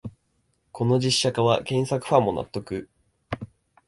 [0.71, 2.89] この実写化は原作ファンも納得